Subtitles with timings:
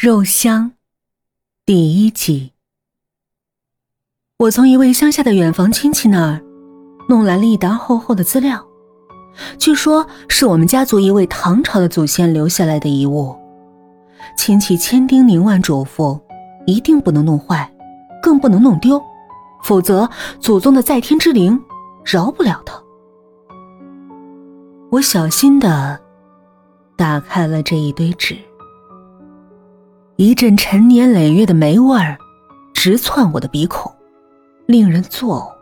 [0.00, 0.70] 肉香，
[1.66, 2.52] 第一集。
[4.36, 6.40] 我从一位乡下的远房亲戚那儿
[7.08, 8.64] 弄来了一沓厚厚的资料，
[9.58, 13.36] 据说是我们家族一位唐朝的祖先留下来的遗物。
[14.36, 16.20] 亲戚千叮咛万嘱咐，
[16.64, 17.68] 一定不能弄坏，
[18.22, 19.02] 更不能弄丢，
[19.64, 20.08] 否则
[20.38, 21.60] 祖宗的在天之灵
[22.04, 22.80] 饶不了他。
[24.92, 26.00] 我小心的
[26.94, 28.38] 打开了这一堆纸。
[30.20, 32.18] 一阵陈年累月的霉味儿
[32.74, 33.94] 直窜我的鼻孔，
[34.66, 35.54] 令人作呕。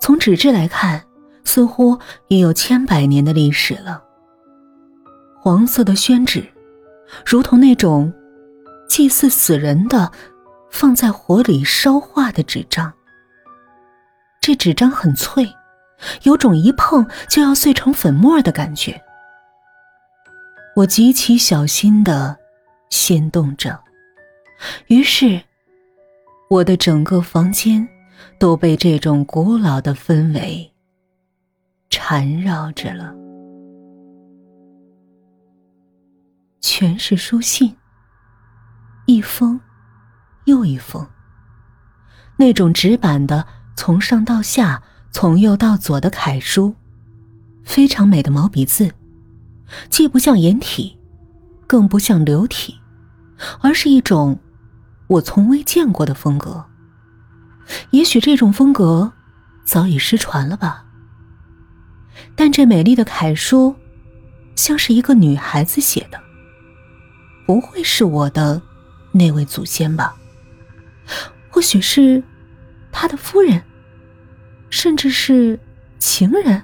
[0.00, 1.00] 从纸质来看，
[1.44, 4.02] 似乎已有千百年的历史了。
[5.40, 6.44] 黄色的宣纸，
[7.24, 8.12] 如同那种
[8.88, 10.10] 祭祀死人的、
[10.68, 12.92] 放在火里烧化的纸张。
[14.40, 15.48] 这纸张很脆，
[16.24, 19.00] 有种一碰就要碎成粉末的感觉。
[20.74, 22.38] 我极其小心的。
[22.90, 23.78] 牵动着，
[24.86, 25.40] 于是，
[26.48, 27.86] 我的整个房间
[28.38, 30.72] 都被这种古老的氛围
[31.90, 33.14] 缠绕着了。
[36.60, 37.76] 全是书信，
[39.06, 39.60] 一封
[40.46, 41.06] 又一封，
[42.36, 43.46] 那种纸板的
[43.76, 46.74] 从上到下、从右到左的楷书，
[47.64, 48.92] 非常美的毛笔字，
[49.90, 50.98] 既不像颜体，
[51.66, 52.78] 更不像流体。
[53.60, 54.38] 而是一种
[55.08, 56.64] 我从未见过的风格。
[57.90, 59.12] 也许这种风格
[59.64, 60.84] 早已失传了吧。
[62.36, 63.74] 但这美丽的楷书，
[64.54, 66.20] 像是一个女孩子写的，
[67.46, 68.62] 不会是我的
[69.12, 70.14] 那位祖先吧？
[71.50, 72.22] 或许是
[72.92, 73.62] 他的夫人，
[74.70, 75.58] 甚至是
[75.98, 76.62] 情人？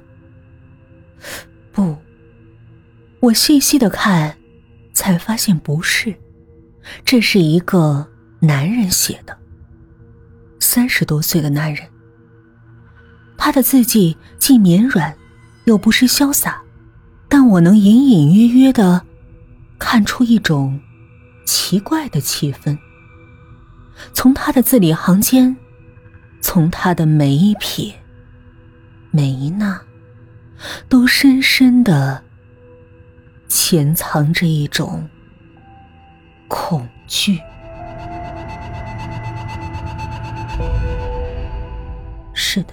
[1.73, 1.97] 不，
[3.21, 4.37] 我细细的看，
[5.01, 6.15] 才发现不是。
[7.07, 8.07] 这是一个
[8.39, 9.35] 男人写的，
[10.59, 11.89] 三十多岁的男人。
[13.39, 15.17] 他的字迹既绵软，
[15.65, 16.61] 又不失潇洒，
[17.31, 19.07] 但我能隐隐约约的
[19.79, 20.79] 看出一种
[21.47, 22.77] 奇怪的气氛。
[24.13, 25.57] 从他的字里行间，
[26.43, 27.95] 从他的每一撇、
[29.11, 29.81] 每一捺，
[30.91, 32.23] 都深深的
[33.51, 35.11] 潜藏着一种。
[36.47, 37.41] 恐惧。
[42.33, 42.73] 是的，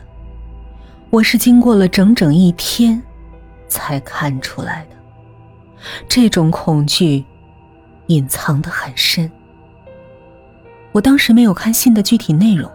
[1.09, 3.01] 我是经过了整整一天
[3.67, 4.95] 才看出来的。
[6.07, 7.25] 这种恐惧
[8.07, 9.31] 隐藏的很深。
[10.91, 12.71] 我当时没有看信的具体内容，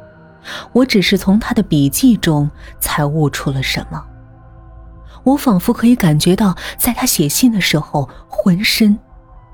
[0.72, 4.04] 我只是从他的笔记中才悟出了什么。
[5.24, 8.98] 我仿佛可以感觉到，在他写信的时候，浑身。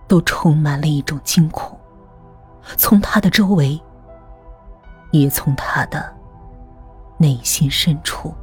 [0.09, 1.79] 都充满了一种惊恐，
[2.79, 3.79] 从他的周围，
[5.11, 6.11] 也从他的
[7.19, 8.35] 内心深处。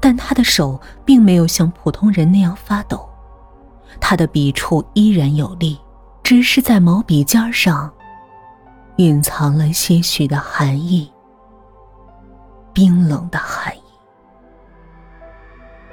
[0.00, 3.08] 但他的手并没有像普通人那样发抖，
[4.00, 5.78] 他的笔触依然有力，
[6.24, 7.88] 只是在毛笔尖上
[8.96, 11.08] 隐藏了些许的寒意，
[12.72, 13.77] 冰冷的寒意。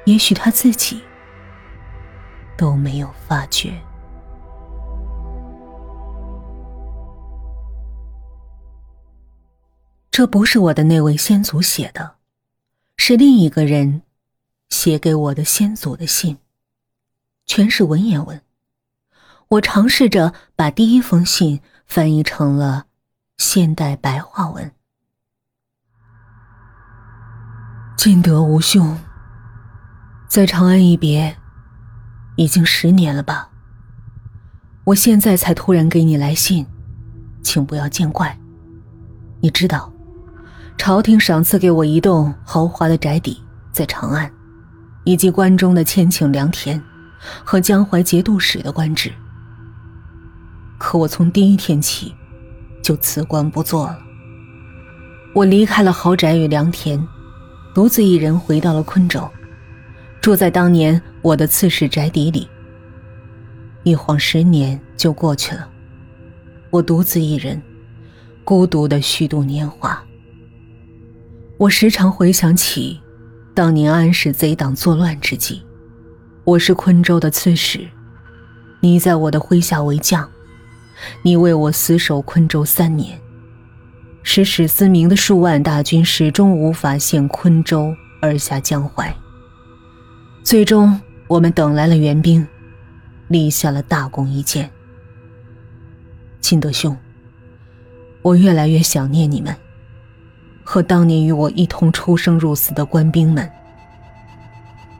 [0.05, 1.01] 也许他自己
[2.57, 3.79] 都没有发觉。
[10.11, 12.15] 这不是我的那位先祖写的，
[12.95, 14.03] 是另一个人
[14.69, 16.37] 写给我的先祖的信，
[17.45, 18.41] 全是文言文。
[19.49, 22.85] 我尝试着把第一封信翻译成了
[23.37, 24.71] 现代白话文。
[27.97, 28.97] 尽德无兄，
[30.35, 31.37] 在长安一别，
[32.35, 33.47] 已经十年了吧？
[34.83, 36.65] 我现在才突然给你来信，
[37.41, 38.37] 请不要见怪。
[39.39, 39.89] 你知道。
[40.77, 43.41] 朝廷赏赐给我一栋豪华的宅邸
[43.71, 44.29] 在长安，
[45.05, 46.83] 以及关中的千顷良田
[47.45, 49.13] 和江淮节度使的官职。
[50.77, 52.13] 可我从第一天起
[52.83, 53.97] 就辞官不做了。
[55.33, 57.01] 我离开了豪宅与良田，
[57.73, 59.25] 独自一人回到了昆州，
[60.25, 62.49] 住在当年我的刺史宅邸里。
[63.83, 65.69] 一晃十年就过去了，
[66.71, 67.61] 我独自一人，
[68.43, 70.03] 孤独的虚度年华。
[71.59, 72.99] 我时常回想起，
[73.53, 75.61] 当年安史贼党作乱之际，
[76.43, 77.87] 我是昆州的刺史，
[78.79, 80.27] 你在我的麾下为将，
[81.21, 83.21] 你为我死守昆州三年，
[84.23, 87.93] 使史思明的数万大军始终无法陷昆州
[88.23, 89.15] 而下江淮。
[90.45, 92.47] 最终，我们等来了援兵，
[93.29, 94.69] 立下了大功一件，
[96.39, 96.95] 秦德兄，
[98.21, 99.55] 我越来越想念你们，
[100.63, 103.51] 和当年与我一同出生入死的官兵们。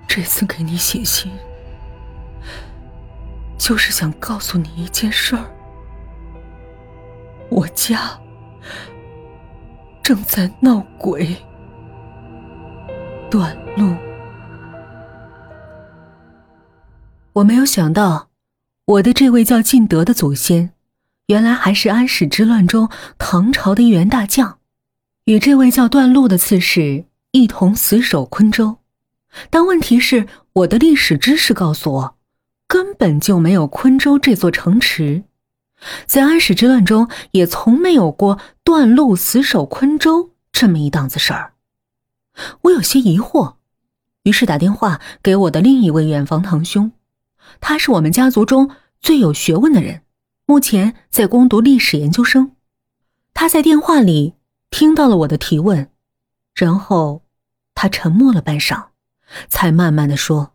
[0.07, 1.31] 这次给你写信，
[3.55, 5.45] 就是想告诉你一件事儿：
[7.49, 8.19] 我家
[10.01, 11.37] 正在闹鬼。
[13.29, 13.93] 断路。
[17.35, 18.29] 我没有想到，
[18.85, 20.71] 我的这位叫晋德的祖先，
[21.27, 24.59] 原来还是安史之乱中唐朝的一员大将，
[25.25, 28.77] 与这位叫段路的刺史一同死守昆州。
[29.49, 32.17] 但问题是，我的历史知识告诉我，
[32.69, 35.25] 根本就没有昆州这座城池，
[36.05, 41.51] 在安史之乱中也从没有过段路死守昆州这么一档子事儿。
[42.61, 43.55] 我有些疑惑，
[44.23, 46.93] 于是打电话给我的另一位远房堂兄。
[47.61, 50.03] 他是我们家族中最有学问的人，
[50.45, 52.55] 目前在攻读历史研究生。
[53.33, 54.35] 他在电话里
[54.69, 55.91] 听到了我的提问，
[56.53, 57.21] 然后
[57.73, 58.87] 他沉默了半晌，
[59.47, 60.53] 才慢慢的说：“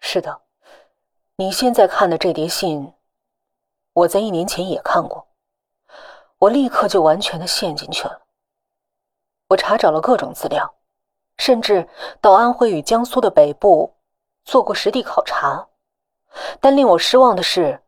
[0.00, 0.42] 是的，
[1.36, 2.92] 你现在看的这叠信，
[3.92, 5.28] 我在一年前也看过，
[6.38, 8.22] 我立刻就完全的陷进去了。
[9.48, 10.74] 我查找了各种资料，
[11.38, 11.88] 甚至
[12.20, 13.94] 到安徽与江苏的北部。”
[14.46, 15.68] 做过实地考察，
[16.60, 17.82] 但令我失望的是，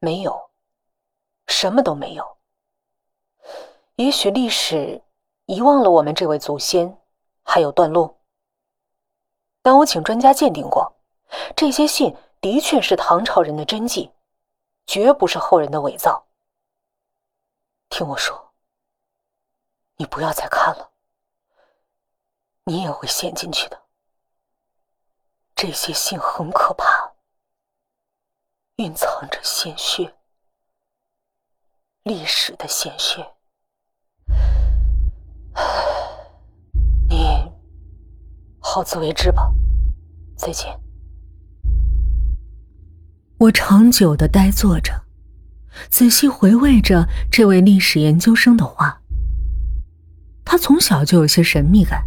[0.00, 0.50] 没有，
[1.46, 2.36] 什么都没有。
[3.94, 5.00] 也许历史
[5.46, 6.98] 遗忘了我们这位祖先，
[7.44, 8.18] 还有段落。
[9.62, 10.92] 但我请专家鉴定过，
[11.54, 14.10] 这些信的确是唐朝人的真迹，
[14.84, 16.26] 绝不是后人的伪造。
[17.88, 18.52] 听我说，
[19.94, 20.90] 你不要再看了，
[22.64, 23.80] 你也会陷进去的。
[25.54, 27.12] 这些信很可怕，
[28.76, 30.14] 蕴藏着鲜血，
[32.02, 33.24] 历史的鲜血。
[37.08, 37.52] 你
[38.58, 39.52] 好自为之吧，
[40.36, 40.76] 再见。
[43.38, 45.04] 我长久的呆坐着，
[45.90, 49.00] 仔细回味着这位历史研究生的话。
[50.44, 52.04] 他从小就有些神秘感，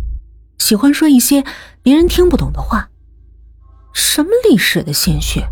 [0.58, 1.44] 喜欢说一些
[1.82, 2.90] 别人听不懂的话。
[3.96, 5.48] 什么历史的鲜血？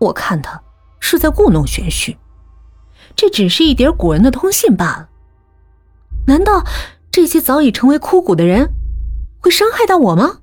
[0.00, 0.60] 我看他
[0.98, 2.18] 是在故弄玄虚。
[3.14, 5.08] 这只是一叠古人的通信罢了。
[6.26, 6.64] 难道
[7.12, 8.70] 这些早已成为枯骨的人
[9.38, 10.40] 会伤害到我吗？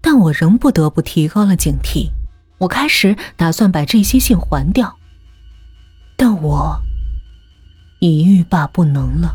[0.00, 2.12] 但我仍不得不提高了警惕。
[2.58, 4.96] 我开始打算把这些信还掉，
[6.16, 6.80] 但我
[7.98, 9.34] 已欲罢不能了。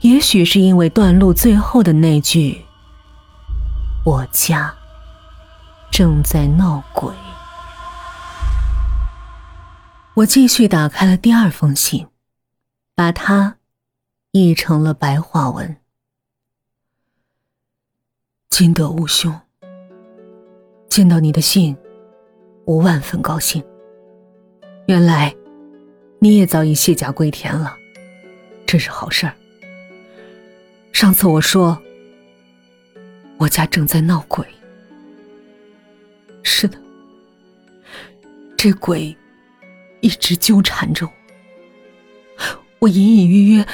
[0.00, 2.64] 也许是因为段路最后的那句
[4.04, 4.74] ：“我家。”
[5.92, 7.14] 正在闹鬼。
[10.14, 12.08] 我继续打开了第二封信，
[12.94, 13.58] 把它
[14.30, 15.76] 译成了白话文。
[18.48, 19.38] 金德吾兄，
[20.88, 21.76] 见到你的信，
[22.64, 23.62] 我万分高兴。
[24.86, 25.34] 原来
[26.20, 27.76] 你也早已卸甲归田了，
[28.64, 29.34] 这是好事儿。
[30.90, 31.78] 上次我说，
[33.36, 34.46] 我家正在闹鬼。
[38.62, 39.16] 这鬼
[40.02, 41.12] 一直纠缠着我。
[42.78, 43.66] 我隐隐约约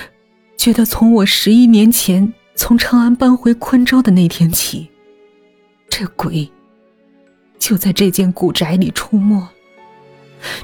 [0.57, 4.91] 觉得，从我十一年前从长安搬回昆州的那天起，
[5.91, 6.51] 这鬼
[7.59, 9.47] 就在这间古宅里出没。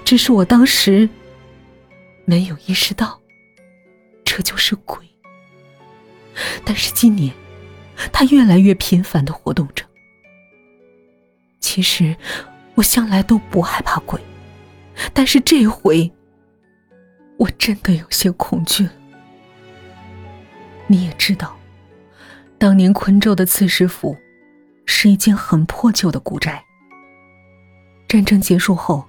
[0.06, 1.06] 只是我当时
[2.24, 3.20] 没有意识到，
[4.24, 5.06] 这就是鬼。
[6.64, 7.30] 但是今年，
[8.10, 9.84] 他越来越频繁的活动着。
[11.60, 12.16] 其实，
[12.74, 14.20] 我向来都不害怕鬼，
[15.12, 16.12] 但是这回，
[17.36, 18.92] 我真的有些恐惧了。
[20.86, 21.56] 你也知道，
[22.58, 24.16] 当年昆州的刺史府
[24.86, 26.64] 是一间很破旧的古宅。
[28.08, 29.08] 战争结束后，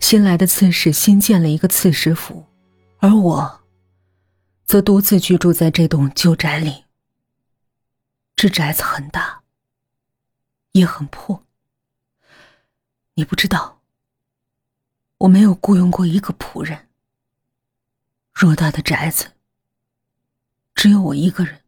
[0.00, 2.46] 新来的刺史新建了一个刺史府，
[2.98, 3.60] 而我，
[4.64, 6.84] 则独自居住在这栋旧宅里。
[8.36, 9.40] 这宅子很大，
[10.72, 11.44] 也很破。
[13.18, 13.80] 你不知道，
[15.18, 16.86] 我没有雇佣过一个仆人。
[18.32, 19.32] 偌大的宅子，
[20.72, 21.62] 只有我一个人。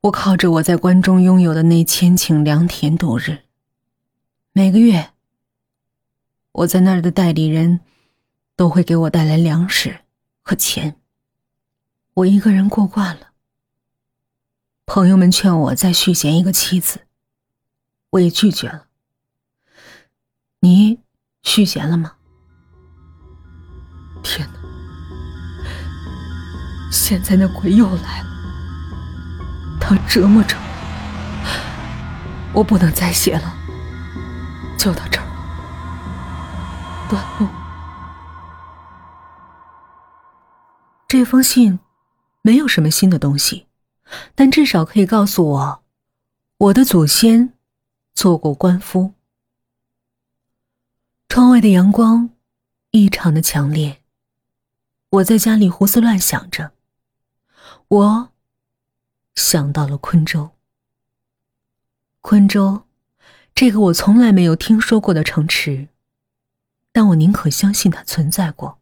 [0.00, 3.44] 我靠着我在关中拥有的那千顷良田度日。
[4.52, 5.12] 每个月，
[6.50, 7.82] 我在那儿的代理人
[8.56, 10.00] 都会给我带来粮食
[10.42, 10.96] 和钱。
[12.14, 13.28] 我一个人过惯了。
[14.86, 17.06] 朋友们劝我再续弦一个妻子，
[18.10, 18.88] 我也拒绝了。
[20.64, 21.00] 你
[21.42, 22.12] 续弦了吗？
[24.22, 24.60] 天哪！
[26.92, 28.28] 现在那鬼又来了，
[29.80, 30.56] 他折磨着
[32.52, 33.52] 我，我不能再写了，
[34.78, 35.26] 就到这儿。
[37.10, 37.48] 段落。
[41.08, 41.80] 这封信
[42.40, 43.66] 没有什么新的东西，
[44.36, 45.82] 但至少可以告诉我，
[46.58, 47.52] 我的祖先
[48.14, 49.14] 做过官夫。
[51.34, 52.28] 窗外的阳光
[52.90, 54.02] 异常的强烈，
[55.08, 56.72] 我在家里胡思乱想着。
[57.88, 58.32] 我
[59.34, 60.50] 想到了昆州，
[62.20, 62.82] 昆州，
[63.54, 65.88] 这个我从来没有听说过的城池，
[66.92, 68.78] 但我宁可相信它存在过，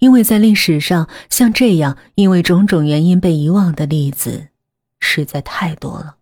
[0.00, 4.48] 因为在历史上像这样因为种种原因被遗忘的例子
[5.00, 6.18] 实在太多了。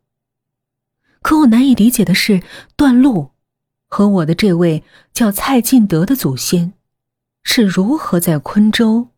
[1.23, 2.45] 可我难以理解的是，
[2.77, 3.34] 断路。
[3.95, 4.83] 和我的这位
[5.13, 6.73] 叫蔡进德的祖先，
[7.45, 9.11] 是如何在昆州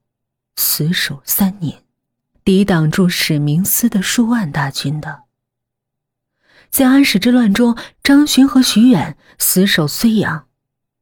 [0.56, 1.82] 死守三年，
[2.44, 5.22] 抵挡住史明斯的数万大军的？
[6.68, 10.46] 在安史之乱中，张巡和徐远死守睢阳，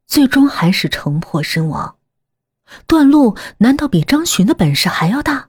[0.07, 1.97] 最终还是城破身亡。
[2.87, 5.49] 段路难道比张巡的本事还要大？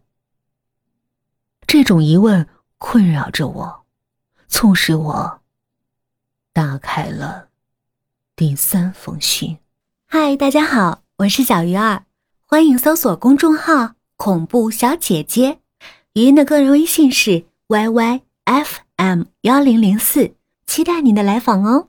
[1.67, 3.85] 这种疑问困扰着我，
[4.47, 5.41] 促使我
[6.53, 7.49] 打开了。
[8.37, 9.59] 第三封信。
[10.09, 12.03] 嗨，大家好，我是小鱼儿，
[12.45, 15.59] 欢迎搜索公众号“恐怖小姐姐”。
[16.15, 20.33] 语音的个人微信是 yyfm 幺零零四，
[20.67, 21.87] 期待您的来访哦。